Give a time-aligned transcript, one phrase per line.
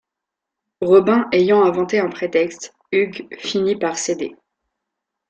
[0.81, 4.35] Robin ayant inventé un prétexte, Hugh finit par céder.